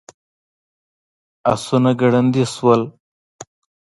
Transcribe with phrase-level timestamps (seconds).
[1.53, 2.81] آسونه ګړندي شول.